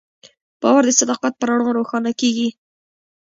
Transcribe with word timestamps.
باور 0.61 0.83
د 0.87 0.91
صداقت 0.99 1.33
په 1.37 1.43
رڼا 1.49 1.69
روښانه 1.77 2.11
کېږي. 2.21 2.49